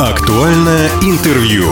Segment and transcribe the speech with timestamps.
[0.00, 1.64] Актуальное интервью.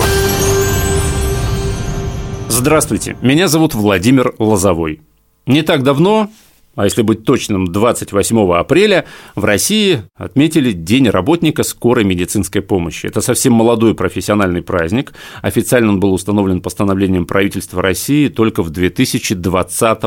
[2.50, 5.00] Здравствуйте, меня зовут Владимир Лозовой.
[5.46, 6.30] Не так давно,
[6.76, 13.06] а если быть точным, 28 апреля в России отметили День работника скорой медицинской помощи.
[13.06, 15.14] Это совсем молодой профессиональный праздник.
[15.40, 20.02] Официально он был установлен постановлением правительства России только в 2020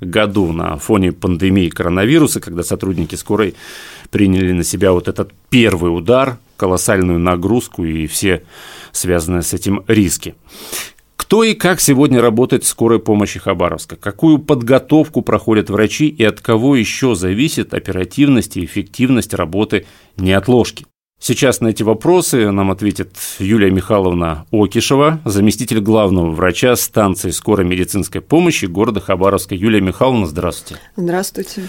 [0.00, 3.54] году на фоне пандемии коронавируса, когда сотрудники скорой
[4.10, 8.42] приняли на себя вот этот первый удар, колоссальную нагрузку и все
[8.92, 10.34] связанные с этим риски.
[11.16, 13.96] Кто и как сегодня работает в скорой помощи Хабаровска?
[13.96, 19.86] Какую подготовку проходят врачи и от кого еще зависит оперативность и эффективность работы
[20.16, 20.84] неотложки?
[21.18, 28.20] Сейчас на эти вопросы нам ответит Юлия Михайловна Окишева, заместитель главного врача станции скорой медицинской
[28.20, 29.54] помощи города Хабаровска.
[29.54, 30.82] Юлия Михайловна, здравствуйте.
[30.96, 31.62] Здравствуйте.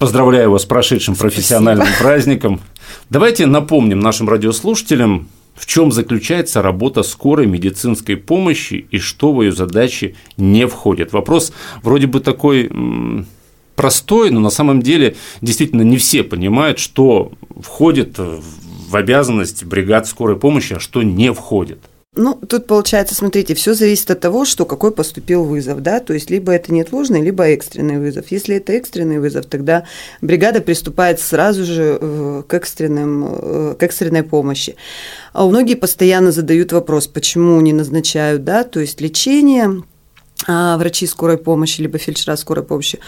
[0.00, 2.08] Поздравляю вас с прошедшим профессиональным Спасибо.
[2.08, 2.60] праздником.
[3.08, 9.52] Давайте напомним нашим радиослушателям, в чем заключается работа скорой медицинской помощи и что в ее
[9.52, 11.12] задачи не входит.
[11.12, 12.70] Вопрос вроде бы такой
[13.76, 20.36] простой, но на самом деле действительно не все понимают, что входит в обязанность бригад скорой
[20.36, 21.78] помощи, а что не входит.
[22.16, 26.28] Ну, тут получается, смотрите, все зависит от того, что какой поступил вызов, да, то есть
[26.28, 28.32] либо это неотложный, либо экстренный вызов.
[28.32, 29.84] Если это экстренный вызов, тогда
[30.20, 34.74] бригада приступает сразу же э, к, экстренным, э, к экстренной помощи.
[35.32, 39.84] А многие постоянно задают вопрос, почему не назначают, да, то есть лечение,
[40.48, 42.98] а, врачи скорой помощи, либо фельдшера скорой помощи.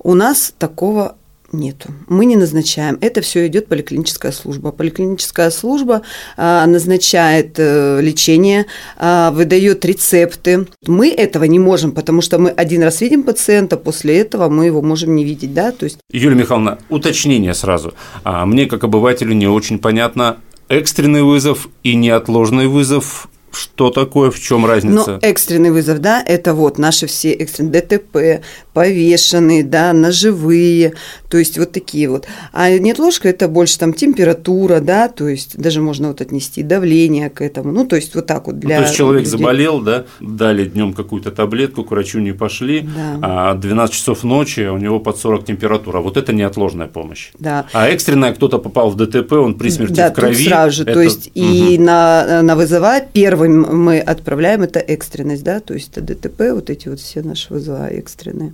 [0.00, 1.16] У нас такого
[1.52, 1.88] Нету.
[2.08, 2.96] Мы не назначаем.
[3.00, 4.70] Это все идет поликлиническая служба.
[4.70, 6.02] Поликлиническая служба
[6.36, 10.68] а, назначает а, лечение, а, выдает рецепты.
[10.86, 14.80] Мы этого не можем, потому что мы один раз видим пациента, после этого мы его
[14.80, 15.98] можем не видеть, да, то есть.
[16.12, 17.94] Юлия Михайловна, уточнение сразу.
[18.22, 20.36] А, мне как обывателю не очень понятно
[20.68, 25.12] экстренный вызов и неотложный вызов что такое, в чем разница?
[25.12, 30.94] Ну, экстренный вызов, да, это вот наши все экстренные ДТП, повешенные, да, ножевые,
[31.28, 32.26] то есть вот такие вот.
[32.52, 37.40] А неотложка– это больше там температура, да, то есть даже можно вот отнести давление к
[37.40, 39.38] этому, ну, то есть вот так вот для ну, То есть человек людей.
[39.38, 43.18] заболел, да, дали днем какую-то таблетку, к врачу не пошли, да.
[43.22, 47.30] а 12 часов ночи у него под 40 температура, вот это неотложная помощь.
[47.38, 47.66] Да.
[47.72, 50.36] А экстренная, кто-то попал в ДТП, он при смерти да, в крови.
[50.36, 50.92] Тут сразу же, это...
[50.94, 51.44] то есть угу.
[51.44, 53.00] и на, на вызова
[53.40, 57.52] первым мы отправляем, это экстренность, да, то есть это ДТП, вот эти вот все наши
[57.52, 58.52] вызова экстренные.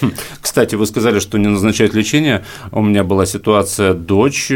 [0.00, 0.12] Хм.
[0.40, 2.44] Кстати, вы сказали, что не назначают лечение.
[2.70, 4.50] У меня была ситуация, дочь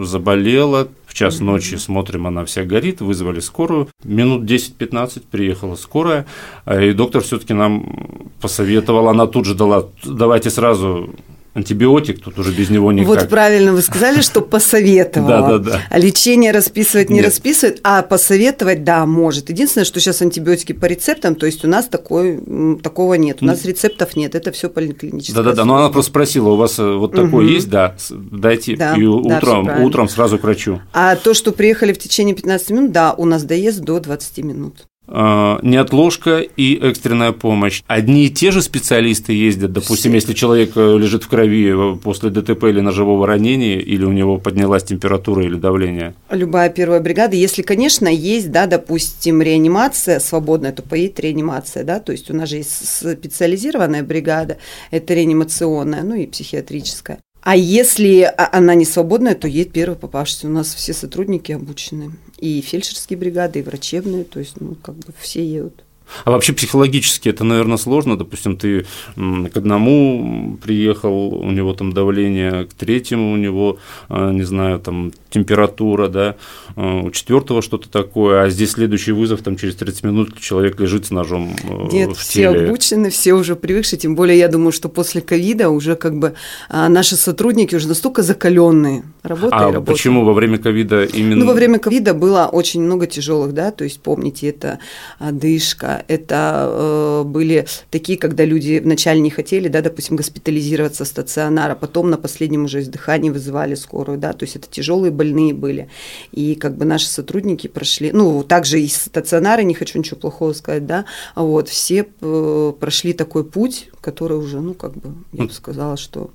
[0.00, 3.88] заболела, в час ночи смотрим, она вся горит, вызвали скорую.
[4.04, 6.24] Минут 10-15 приехала скорая,
[6.64, 11.10] а и доктор все-таки нам посоветовал, она тут же дала, давайте сразу
[11.54, 13.08] антибиотик, тут уже без него никак.
[13.08, 15.58] Вот правильно вы сказали, что посоветовала.
[15.58, 15.80] Да, да, да.
[15.90, 17.26] А лечение расписывать не Нет.
[17.26, 19.50] расписывает, а посоветовать, да, может.
[19.50, 22.40] Единственное, что сейчас антибиотики по рецептам, то есть у нас такой,
[22.82, 23.38] такого нет.
[23.40, 25.42] У нас рецептов нет, это все поликлиническое.
[25.42, 25.64] Да, да, да.
[25.64, 29.66] Но она просто спросила, у вас э, вот такое есть, да, дайте, да, и утром,
[29.66, 30.80] да, утром сразу к врачу.
[30.92, 34.86] А то, что приехали в течение 15 минут, да, у нас доезд до 20 минут.
[35.12, 37.82] А, неотложка и экстренная помощь.
[37.88, 42.64] Одни и те же специалисты ездят, допустим, если человек э, лежит в крови после ДТП
[42.64, 46.14] или ножевого ранения, или у него поднялась температура или давление?
[46.30, 52.12] Любая первая бригада, если, конечно, есть, да, допустим, реанимация свободная, то поедет реанимация, да, то
[52.12, 54.58] есть у нас же есть специализированная бригада,
[54.92, 57.18] это реанимационная, ну и психиатрическая.
[57.42, 60.46] А если она не свободная, то едет первый попавшийся.
[60.46, 62.12] У нас все сотрудники обучены.
[62.40, 65.84] И фельдшерские бригады, и врачебные, то есть, ну, как бы все едут.
[66.24, 68.18] А вообще психологически это, наверное, сложно.
[68.18, 74.42] Допустим, ты к одному приехал, у него там давление, к третьему у него, а, не
[74.42, 76.36] знаю, там температура, да,
[76.76, 81.06] а, у четвертого что-то такое, а здесь следующий вызов, там через 30 минут человек лежит
[81.06, 82.50] с ножом э, Нет, в теле.
[82.50, 86.34] все обучены, все уже привыкшие, тем более я думаю, что после ковида уже как бы
[86.68, 89.86] а, наши сотрудники уже настолько закаленные, работают а работают.
[89.86, 91.36] почему во время ковида именно?
[91.36, 94.78] Ну, во время ковида было очень много тяжелых, да, то есть помните, это
[95.18, 101.70] дышка, это э, были такие, когда люди вначале не хотели, да, допустим, госпитализироваться в стационар,
[101.70, 105.88] а потом на последнем уже издыхании вызывали скорую, да, то есть это тяжелые больные были.
[106.32, 110.86] И как бы наши сотрудники прошли, ну, также и стационары, не хочу ничего плохого сказать,
[110.86, 111.04] да,
[111.34, 116.30] вот, все э, прошли такой путь, который уже, ну, как бы, я бы сказала, что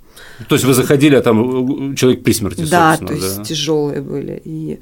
[0.47, 3.43] то есть вы заходили, а там э, человек при смерти, Да, то есть да?
[3.43, 4.41] тяжелые были.
[4.43, 4.79] И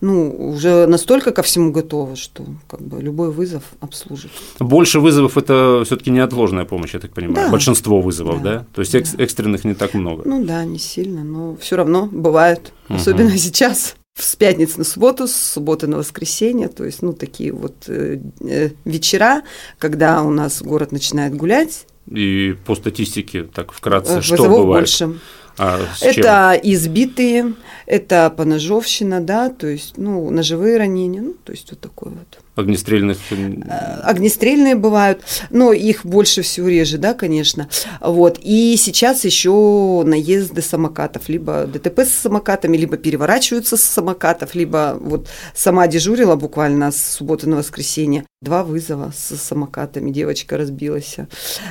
[0.00, 4.30] ну, уже настолько ко всему готовы, что как бы любой вызов обслужит.
[4.58, 7.46] Больше вызовов это все-таки неотложная помощь, я так понимаю.
[7.46, 7.50] Да.
[7.50, 8.58] Большинство вызовов, да?
[8.58, 8.66] да?
[8.74, 9.22] То есть да.
[9.22, 10.22] экстренных не так много.
[10.26, 12.96] Ну да, не сильно, но все равно бывает, угу.
[12.96, 13.96] особенно сейчас.
[14.16, 18.70] с пятницы на субботу, с субботы на воскресенье, то есть, ну, такие вот э, э,
[18.84, 19.42] вечера,
[19.78, 21.86] когда у нас город начинает гулять.
[22.10, 24.82] И по статистике, так вкратце, э, что вызовов бывает?
[24.82, 25.18] больше.
[25.56, 26.10] А чем?
[26.10, 27.54] Это избитые,
[27.86, 32.40] это поножовщина, да, то есть, ну, ножевые ранения, ну, то есть вот такое вот.
[32.56, 37.68] огнестрельных Э, Огнестрельные бывают, но их больше всего реже, да, конечно.
[38.00, 38.38] Вот.
[38.42, 45.28] И сейчас еще наезды самокатов, либо ДТП с самокатами, либо переворачиваются с самокатов, либо вот
[45.54, 48.24] сама дежурила буквально с субботы на воскресенье.
[48.44, 51.16] Два вызова с самокатами, девочка разбилась,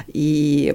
[0.07, 0.73] и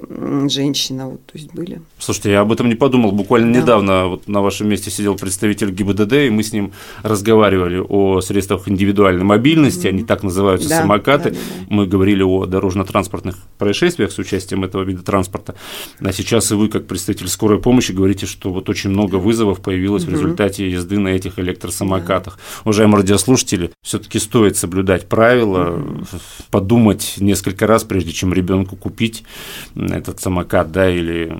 [0.48, 1.82] женщина, вот, то есть были.
[1.98, 3.10] Слушайте, я об этом не подумал.
[3.10, 3.60] Буквально Да.
[3.62, 6.70] недавно вот на вашем месте сидел представитель ГИБДД, и мы с ним
[7.02, 11.30] разговаривали о средствах индивидуальной мобильности, они так называются, Да, самокаты.
[11.30, 11.74] да, да, да.
[11.74, 15.56] Мы говорили о дорожно-транспортных происшествиях с участием этого вида транспорта.
[16.00, 20.04] А сейчас и вы, как представитель скорой помощи, говорите, что вот очень много вызовов появилось
[20.04, 22.38] в результате езды на этих электросамокатах.
[22.64, 25.87] Уважаемые радиослушатели, все-таки стоит соблюдать правила,
[26.50, 29.24] подумать несколько раз, прежде чем ребенку купить
[29.76, 31.36] этот самокат, да, или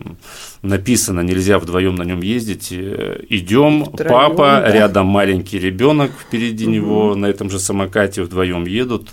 [0.63, 2.73] написано, нельзя вдвоем на нем ездить.
[2.73, 4.73] Идем, Втроём, папа, да.
[4.73, 9.09] рядом маленький ребенок впереди него на этом же самокате вдвоем едут.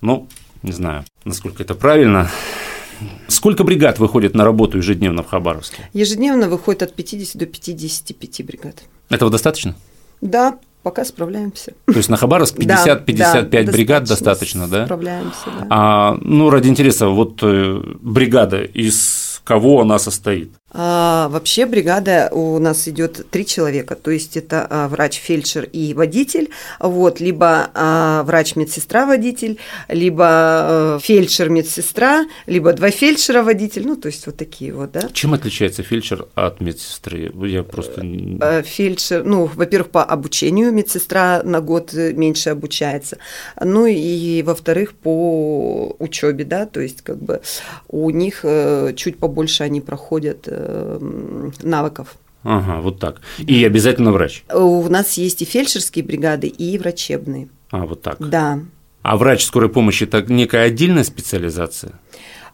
[0.00, 0.28] Ну,
[0.62, 2.30] не знаю, насколько это правильно.
[3.28, 5.88] Сколько бригад выходит на работу ежедневно в Хабаровске?
[5.92, 8.82] Ежедневно выходит от 50 до 55 бригад.
[9.10, 9.76] Этого достаточно?
[10.20, 11.72] Да, пока справляемся.
[11.86, 14.84] То есть на Хабаровск 50-55 Да, да, бригад достаточно, да?
[14.84, 15.66] Справляемся, да.
[15.68, 20.52] А, ну, ради интереса, вот э, бригада, из кого она состоит?
[20.78, 25.94] А, вообще бригада у нас идет три человека, то есть это а, врач, фельдшер и
[25.94, 26.50] водитель,
[26.80, 29.58] вот, либо а, врач, медсестра, водитель,
[29.88, 35.08] либо а, фельдшер, медсестра, либо два фельдшера, водитель, ну, то есть вот такие вот, да.
[35.14, 37.32] Чем отличается фельдшер от медсестры?
[37.46, 38.02] Я просто...
[38.04, 43.16] не- Э, Фельдшер, ну, во-первых, по обучению медсестра на год э, меньше обучается,
[43.58, 47.40] ну и во-вторых, по учебе, да, то есть как бы
[47.88, 50.65] у них э, чуть побольше они проходят э,
[51.62, 52.16] навыков.
[52.42, 53.20] Ага, вот так.
[53.38, 54.44] И обязательно врач.
[54.52, 57.48] У нас есть и фельдшерские бригады, и врачебные.
[57.70, 58.16] А, вот так.
[58.20, 58.60] Да.
[59.02, 61.92] А врач скорой помощи– это некая отдельная специализация?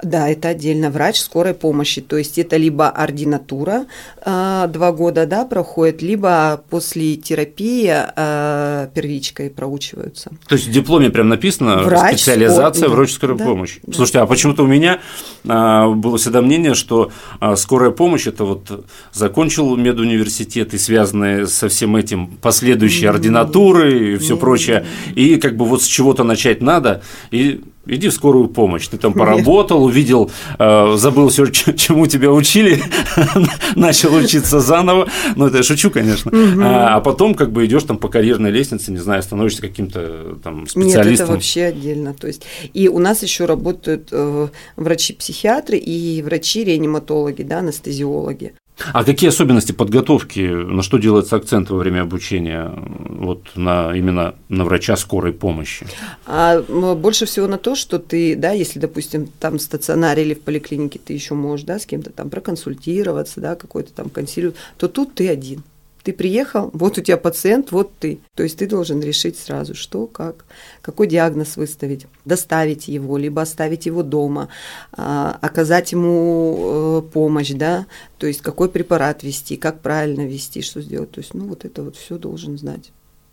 [0.02, 2.00] Да, это отдельно врач скорой помощи.
[2.00, 3.86] То есть это либо ординатура
[4.20, 10.30] а, два года да, проходит, либо после терапии а, первичкой проучиваются.
[10.48, 13.80] То есть в дипломе прям написано Врач специализация скор- врач скорой да, помощи.
[13.84, 13.92] да.
[13.94, 15.00] Слушайте, а почему-то у меня
[15.46, 17.12] а, было всегда мнение, что
[17.56, 24.36] скорая помощь это вот закончил медуниверситет и связанные со всем этим последующие ординатуры и все
[24.36, 24.84] прочее,
[25.14, 28.86] и как бы вот с чего-то начать надо, и иди в скорую помощь.
[28.88, 32.82] Ты там поработал, увидел, э, забыл все, чему тебя учили,
[33.76, 35.08] начал учиться заново.
[35.36, 36.30] Ну, это я шучу, конечно.
[36.62, 40.60] А, а потом как бы идешь там по карьерной лестнице, не знаю, становишься каким-то там
[40.60, 41.24] Нет, специалистом.
[41.24, 42.14] это вообще отдельно.
[42.14, 42.42] То есть,
[42.72, 48.54] и у нас еще работают э, врачи-психиатры и врачи-реаниматологи, да, анестезиологи.
[48.92, 54.64] А какие особенности подготовки, на что делается акцент во время обучения вот на именно на
[54.64, 55.86] врача скорой помощи?
[56.26, 60.40] А больше всего на то, что ты, да, если, допустим, там в стационаре или в
[60.40, 65.14] поликлинике ты еще можешь, да, с кем-то там проконсультироваться, да, какой-то там консилиум, то тут
[65.14, 65.62] ты один.
[66.02, 68.18] Ты приехал, вот у тебя пациент, вот ты.
[68.34, 70.44] То есть ты должен решить сразу, что, как,
[70.80, 74.48] какой диагноз выставить, доставить его, либо оставить его дома,
[74.92, 77.86] а, оказать ему э, помощь, да,
[78.18, 81.12] то есть какой препарат вести, как правильно вести, что сделать.
[81.12, 82.92] То есть, ну, вот это вот все должен знать.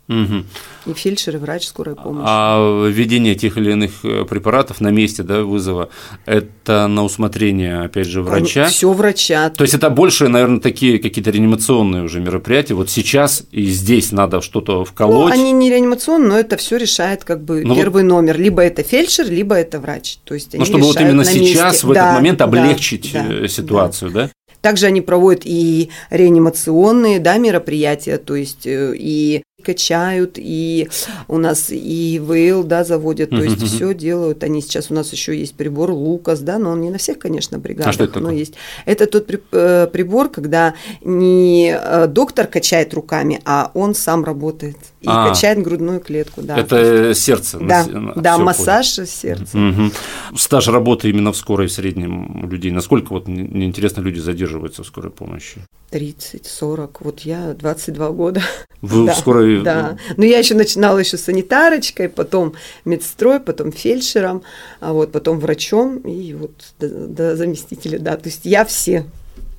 [0.10, 0.46] Мгм.
[0.88, 2.26] И фельдшер, и врач скорой помощи.
[2.28, 5.90] А введение тех или иных э, препаратов на месте да, вызова–
[6.26, 8.66] это на усмотрение, опять же, врача?
[8.70, 9.52] Все врача.
[9.52, 12.74] То есть это больше, наверное, такие какие-то реанимационные уже мероприятия.
[12.74, 15.32] Вот сейчас и здесь надо что-то Ну, вколоть.
[15.32, 18.40] они не реанимационные, но это все решает как бы Ну, первый номер.
[18.40, 20.18] Либо это фельдшер, либо это врач.
[20.24, 21.88] То есть Ну, они чтобы вот именно сейчас, месте.
[21.88, 23.48] в этот Да, момент да, облегчить да, э, да.
[23.48, 24.32] ситуацию, да?
[24.62, 30.90] Также они проводят и реанимационные да, мероприятия, то есть э, и качают, и
[31.28, 34.44] у нас и ВЛ, да, заводят, то есть все делают.
[34.44, 37.60] Они сейчас у нас еще есть прибор Лукас, да, но он не на всех, конечно,
[37.60, 38.40] бригадах, А что это но такое?
[38.40, 38.54] есть.
[38.86, 45.08] Это тот э, прибор, когда не э, доктор качает руками, а он сам работает и
[45.08, 45.30] А.
[45.30, 46.58] качает грудную клетку, да.
[46.58, 47.60] это сердце.
[47.60, 49.58] Да, на- да, массаж сердца.
[49.58, 49.92] Мгм.
[50.36, 52.72] Стаж работы именно в скорой в среднем у людей.
[52.72, 55.62] Насколько вот мне интересно люди задерживаются в скорой помощи?
[55.92, 58.42] 30, 40, вот я 22 года.
[58.82, 62.54] Вы да, в скорой Да, но я еще начинала еще санитарочкой, потом
[62.86, 64.44] медстрой, потом фельдшером,
[64.80, 69.06] а вот потом врачом и вот до, до заместителя, да, то есть я все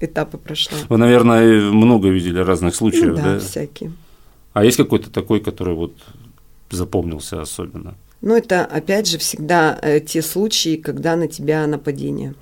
[0.00, 0.78] этапы прошла.
[0.88, 3.22] Вы, наверное, много видели разных случаев, Ну да?
[3.34, 3.92] да, всякие.
[4.52, 5.92] А есть какой-то такой, который вот
[6.70, 7.94] запомнился особенно?
[8.20, 12.34] Ну, это, опять же, всегда э, те случаи, когда на тебя нападение.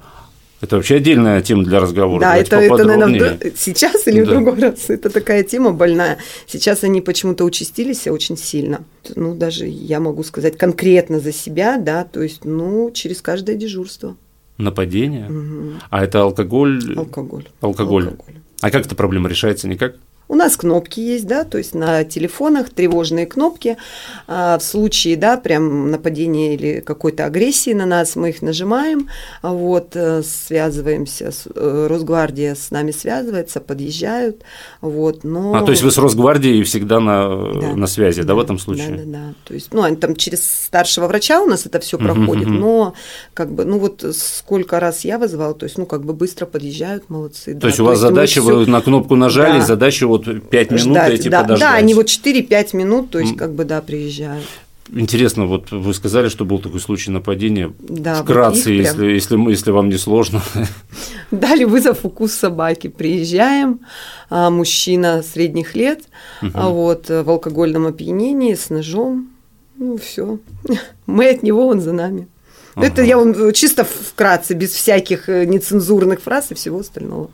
[0.60, 2.20] Это вообще отдельная тема для разговора.
[2.20, 4.32] Да, Давайте это, это, наверное, в- сейчас или в Да.
[4.32, 4.90] другой раз.
[4.90, 6.18] Это такая тема больная.
[6.46, 8.80] Сейчас они почему-то участились очень сильно.
[9.14, 14.16] Ну, даже я могу сказать конкретно за себя, да, то есть, ну, через каждое дежурство.
[14.56, 15.28] Нападение?
[15.28, 15.80] Мгм.
[15.90, 16.82] А это алкоголь?
[16.96, 17.44] Алкоголь.
[17.60, 18.10] Алкоголь.
[18.60, 19.68] А как эта проблема решается?
[19.68, 19.94] Никак?
[20.28, 23.76] У нас кнопки есть, да, то есть на телефонах тревожные кнопки.
[24.26, 29.08] А, В случае, да, прям нападения или какой-то агрессии на нас, мы их нажимаем,
[29.42, 34.42] вот, э, связываемся, с, э, Росгвардия с нами связывается, подъезжают,
[34.80, 35.54] вот, но...
[35.54, 37.28] А, то есть вы с Росгвардией всегда на,
[37.60, 37.74] Да.
[37.76, 38.90] на связи, да, в этом случае?
[38.90, 39.34] Да, да, да.
[39.44, 42.92] То есть, ну, они там через старшего врача у нас это все проходит, но
[43.34, 47.08] как бы, ну вот сколько раз я вызывала, то есть, ну, как бы быстро подъезжают,
[47.08, 47.54] молодцы.
[47.54, 47.66] То да.
[47.68, 49.64] есть у вас задача, вы на кнопку нажали, Да.
[49.64, 51.68] задача вот 5 минут ждать, эти да, подождать.
[51.70, 54.44] да, они вот 4-5 минут, то есть, как бы, да, приезжают.
[54.90, 57.72] Интересно, вот вы сказали, что был такой случай нападения.
[57.78, 60.40] Да, вот Вкратце, их если, если, мы- если вам не сложно.
[61.30, 62.86] Дали вызов укус собаки.
[62.88, 63.80] Приезжаем,
[64.30, 66.04] а, мужчина средних лет,
[66.54, 69.28] а вот э, в алкогольном опьянении с ножом.
[69.76, 70.38] Ну, все.
[71.06, 72.26] Мы от него, он за нами.
[72.74, 73.08] Ну, Это Ага.
[73.08, 77.30] я вам чисто вкратце, без всяких э, нецензурных фраз и всего остального.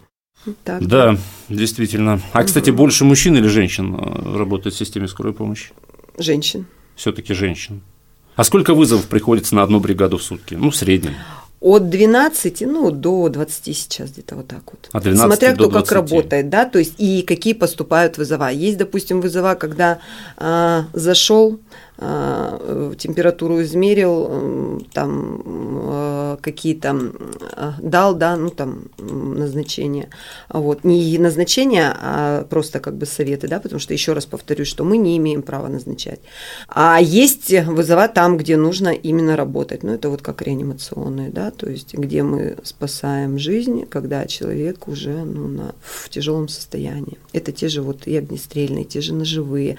[0.64, 0.86] Так.
[0.86, 1.16] Да,
[1.48, 2.20] действительно.
[2.32, 5.70] А, кстати, больше мужчин или женщин э, работает в системе скорой помощи?
[6.18, 6.66] Женщин.
[6.96, 7.80] Все-таки женщин.
[8.36, 10.54] А сколько вызовов приходится на одну бригаду в сутки?
[10.54, 11.14] Ну, в среднем.
[11.60, 14.90] От 12, ну, до 20 сейчас где-то вот так вот.
[14.92, 15.92] От 12 Смотря до кто как 20.
[15.92, 18.50] работает, да, то есть и какие поступают вызова.
[18.50, 19.98] Есть, допустим, вызова, когда
[20.36, 21.56] а, зашел, а,
[21.96, 26.96] температуру измерил, там э, какие-то
[27.52, 30.08] а, дал, да, ну там назначение.
[30.48, 34.68] А Вот не назначение, а просто как бы советы, да, потому что еще раз повторюсь,
[34.68, 36.20] что мы не имеем права назначать.
[36.68, 39.84] А есть вызова там, где нужно именно работать.
[39.84, 45.24] Ну это вот как реанимационные, да, то есть где мы спасаем жизнь, когда человек уже
[45.24, 47.18] ну, на, в тяжелом состоянии.
[47.32, 49.76] Это те же вот и огнестрельные, те же ножевые,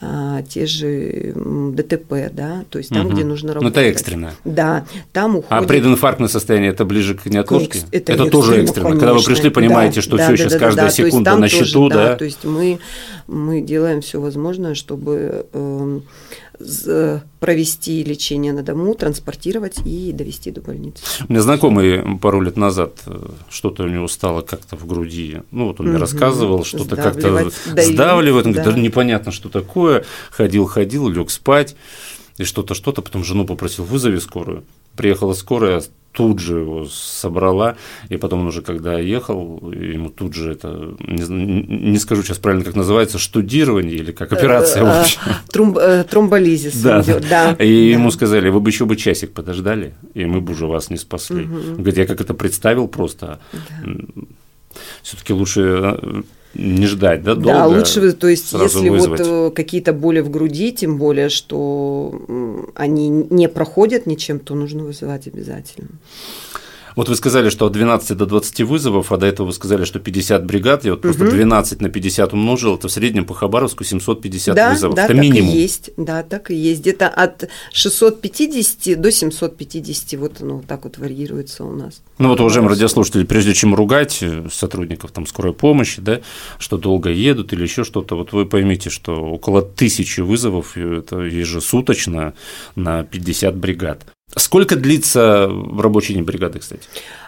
[0.00, 1.32] а, те же
[1.74, 3.14] ДТП, да, то есть там, Мгм.
[3.14, 3.72] где нужно Ну, работать.
[3.76, 4.32] это экстренно.
[4.44, 5.68] Да, там А уходит...
[5.68, 7.78] прединфарктное состояние это ближе к неотложке?
[7.78, 8.90] Экс- Это, экстренно, тоже экстренно.
[8.90, 9.34] Когда вы конечно.
[9.34, 10.92] пришли, понимаете, Да, что да, все да, сейчас да, каждая да.
[10.92, 12.16] Секунда на тоже, счету, да.
[12.16, 12.78] То есть мы,
[13.26, 16.02] мы делаем все возможное, чтобы з-
[17.40, 21.02] провести лечение на дому, транспортировать и довести до больницы.
[21.28, 25.42] У меня знакомый пару лет назад э, что-то у него стало как-то в груди.
[25.50, 26.00] Ну, вот он мне Мгм.
[26.02, 27.50] рассказывал, что-то как-то
[27.82, 28.46] сдавливает.
[28.46, 28.64] Он говорит, да.
[28.64, 30.04] даже непонятно, что такое.
[30.30, 31.76] Ходил, ходил, лег спать.
[32.38, 33.02] И что-то, что-то.
[33.02, 34.64] Потом жену попросил, вызови скорую.
[34.96, 35.82] Приехала скорая,
[36.16, 37.76] тут же его собрала.
[38.08, 42.64] И потом он уже, когда ехал, ему тут же это, не, не скажу сейчас правильно,
[42.64, 45.20] как называется, штудирование или как операция, в Э, общем.
[45.52, 47.02] тром- э, Тромболизис Да.
[47.02, 47.18] да.
[47.18, 47.56] И да.
[47.60, 51.44] ему сказали, вы бы еще бы часик подождали, и мы бы уже вас не спасли.
[51.44, 51.74] Мгм.
[51.76, 53.38] Говорит, я как это представил просто.
[55.02, 55.60] Все-таки лучше
[56.02, 56.22] э,
[56.58, 57.48] не ждать, да, долго.
[57.48, 59.20] Да, лучше, то есть, если вызвать.
[59.20, 62.20] вот э, какие-то боли в груди, тем более, что
[62.74, 65.88] они не проходят ничем, то нужно вызывать обязательно.
[66.96, 69.98] Вот вы сказали, что от 12 до 20 вызовов, а до этого вы сказали, что
[70.00, 70.84] 50 бригад.
[70.86, 71.34] Я вот просто Мгм.
[71.34, 74.96] 12 на 50 умножил, это в среднем по Хабаровску 750 да, вызовов.
[74.96, 75.50] да, это так минимум.
[75.50, 76.80] и есть, да, так и есть.
[76.80, 82.00] Где-то от 650 до 750, вот оно вот так вот варьируется у нас.
[82.18, 86.20] Ну вот, уважаемые радиослушатели, прежде чем ругать э, сотрудников там, скорой помощи, да,
[86.58, 91.18] что долго едут или еще что-то, вот вы поймите, что около тысячи вызовов э, это
[91.20, 92.32] ежесуточно
[92.74, 94.06] на 50 бригад.
[94.38, 96.82] Сколько длится рабочий день бригады, кстати?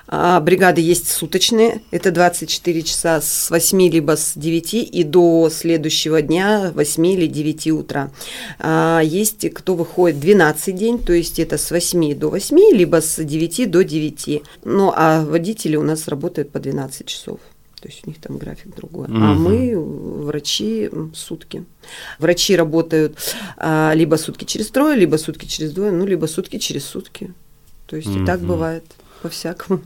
[0.08, 6.22] А бригады есть суточные, это 24 часа с 8 либо с 9 и до следующего
[6.22, 8.10] дня 8 или 9 утра.
[8.58, 13.22] А есть кто выходит 12 день, то есть это с 8 до 8, либо с
[13.22, 14.42] 9 до 9.
[14.64, 17.40] Ну, а водители у нас работают по 12 часов.
[17.80, 19.06] То есть у них там график другой.
[19.06, 19.42] А Мгм.
[19.42, 21.64] мы, врачи, м, сутки.
[22.18, 23.16] Врачи работают
[23.56, 27.32] а, либо сутки через трое, либо сутки через двое, ну, либо сутки через сутки.
[27.86, 28.84] То есть и так бывает
[29.22, 29.80] по-всякому.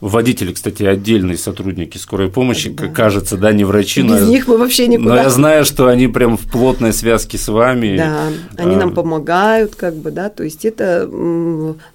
[0.00, 2.88] Водители, кстати, отдельные сотрудники скорой помощи, Да.
[2.88, 5.22] кажется, да, не врачи, но, Без них мы вообще но никуда.
[5.22, 7.96] я знаю, что они прям в плотной связке с вами.
[7.96, 11.08] Да, они А, нам помогают, как бы, да, то есть это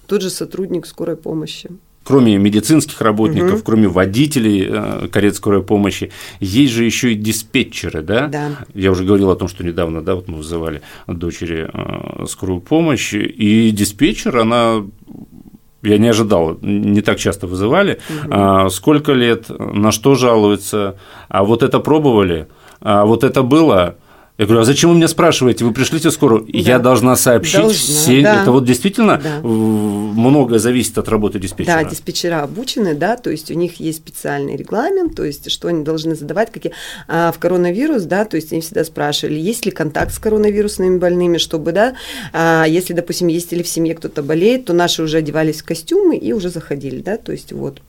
[0.06, 1.68] тот же сотрудник скорой помощи.
[2.08, 3.62] Кроме медицинских работников, Мгм.
[3.62, 6.10] кроме водителей э, карет скорой помощи,
[6.40, 8.28] есть же еще и диспетчеры, да?
[8.28, 8.50] Да.
[8.74, 13.12] Я уже говорил о том, что недавно, да, вот мы вызывали дочери э, скорую помощь,
[13.12, 14.82] и диспетчер, она
[15.82, 17.98] я не ожидал, не так часто вызывали.
[18.30, 20.96] А, сколько лет, на что жалуются,
[21.28, 22.46] а вот это пробовали,
[22.80, 23.96] а вот это было,
[24.38, 25.64] Я говорю, а зачем вы меня спрашиваете?
[25.64, 26.42] Вы пришлите скорую?
[26.42, 26.50] Да.
[26.52, 28.22] Я должна сообщить должна, все.
[28.22, 28.42] Да.
[28.42, 29.40] Это вот действительно да.
[29.42, 31.82] многое зависит от работы диспетчера.
[31.82, 35.82] Да, диспетчера обучены, да, то есть у них есть специальный регламент, то есть что они
[35.82, 36.72] должны задавать, какие
[37.08, 41.38] а в коронавирус, да, то есть они всегда спрашивали, есть ли контакт с коронавирусными больными,
[41.38, 41.96] чтобы, да,
[42.32, 46.16] а если, допустим, есть или в семье кто-то болеет, то наши уже одевались в костюмы
[46.16, 47.82] и уже заходили, да, то есть вот,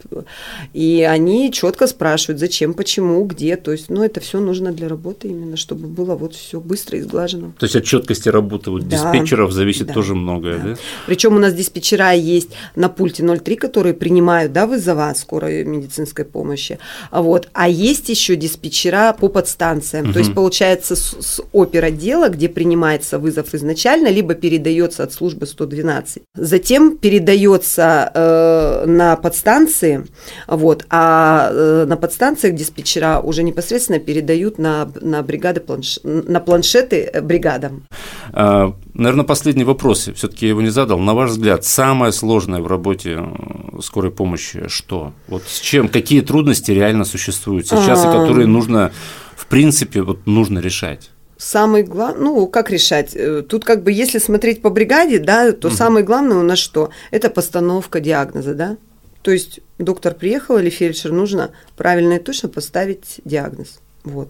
[0.74, 5.28] и они четко спрашивают, зачем, почему, где, то есть, ну, это все нужно для работы
[5.28, 7.54] именно, чтобы было вот все быстро и сглажено.
[7.60, 10.64] То есть от четкости работы вот да, диспетчеров зависит да, тоже многое, да?
[10.70, 10.76] да?
[11.06, 16.80] Причем у нас диспетчера есть на пульте 03, которые принимают да, вызова скорой медицинской помощи.
[17.12, 17.50] Вот.
[17.54, 20.06] А есть еще диспетчера по подстанциям.
[20.06, 20.14] Угу.
[20.14, 26.24] То есть, получается, с, с оперотдела, где принимается вызов изначально, либо передается от службы 112,
[26.36, 30.06] затем передается э, на подстанции,
[30.48, 36.00] вот, а э, на подстанциях диспетчера уже непосредственно передают на, на бригады планш...
[36.30, 37.84] на планшеты э, бригадам.
[38.32, 41.00] А, наверное, последний вопрос, все-таки я его не задал.
[41.00, 45.14] На ваш взгляд, самое сложное в работе э, скорой помощи что?
[45.28, 48.12] Вот с чем, какие трудности реально существуют сейчас, и а.
[48.12, 48.92] которые нужно,
[49.36, 51.10] в принципе, вот нужно решать?
[51.38, 53.16] Самый главный, ну, как решать?
[53.16, 55.76] Э, тут как бы, если смотреть по бригаде, да, то угу.
[55.76, 56.92] самое главное у нас что?
[57.12, 58.78] Это постановка диагноза, да?
[59.22, 63.80] То есть доктор приехал или фельдшер, нужно правильно и точно поставить диагноз.
[64.04, 64.30] Вот.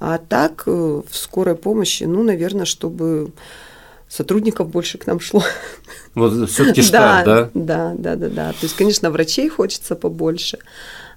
[0.00, 3.32] А так э, в скорой помощи, ну, наверное, чтобы
[4.08, 5.42] сотрудников больше к нам шло.
[6.14, 7.50] Вот все-таки штат, да?
[7.54, 8.52] Да, да, да, да.
[8.52, 10.58] То есть, конечно, врачей хочется побольше.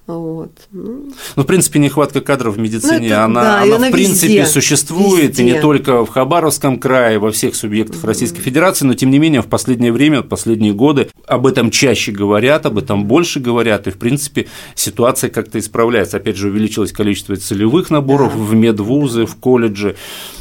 [0.08, 0.50] Вот.
[0.72, 3.92] Ну, ну, в принципе, нехватка кадров в медицине, ну, это, она, да, она, она в
[3.92, 5.42] принципе везде, существует, везде.
[5.42, 8.06] и не только в Хабаровском крае, во всех субъектах mm-hmm.
[8.08, 12.10] Российской Федерации, но тем не менее в последнее время, в последние годы об этом чаще
[12.10, 16.16] говорят, об этом больше говорят, и в принципе ситуация как-то исправляется.
[16.16, 18.42] Опять же, увеличилось количество целевых наборов да.
[18.42, 19.94] в медвузы, в колледжи,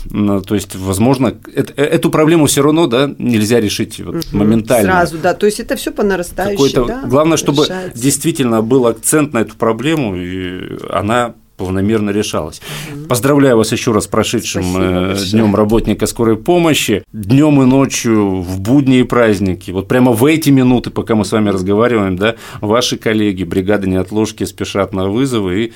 [0.09, 4.35] то есть, возможно, э, эту проблему все равно да, нельзя решить вот mm-hmm.
[4.35, 4.91] моментально.
[4.91, 6.73] Сразу, да, то есть это все по нарастающей.
[6.87, 8.01] Да, главное, чтобы решается.
[8.01, 12.61] действительно был акцент на эту проблему, и она планомерно решалась.
[12.91, 18.41] mm Поздравляю вас еще раз с прошедшим э, днем работника скорой помощи, днем и ночью,
[18.41, 19.71] в будни и праздники.
[19.71, 24.45] Вот прямо в эти минуты, пока мы с вами разговариваем, да, ваши коллеги бригады неотложки
[24.45, 25.73] спешат на вызовы и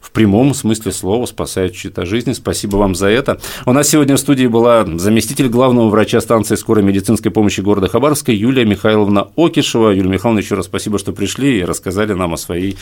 [0.00, 2.32] в прямом смысле слова спасают чьи-то жизни.
[2.32, 3.40] Спасибо вам за это.
[3.66, 8.32] У нас сегодня в студии была заместитель главного врача станции скорой медицинской помощи города Хабаровска
[8.32, 9.90] Юлия Михайловна Окишева.
[9.90, 12.76] Юлия Михайловна, еще раз спасибо, что пришли и рассказали нам о своей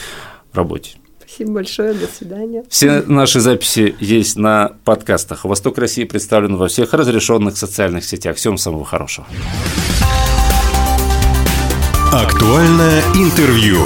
[0.52, 0.92] работе.
[1.37, 2.64] Спасибо большое, до свидания.
[2.70, 5.44] Все наши записи есть на подкастах.
[5.44, 8.37] Восток России представлен во всех разрешенных социальных сетях.
[8.37, 9.26] Всем самого хорошего.
[12.12, 13.85] Актуальное интервью.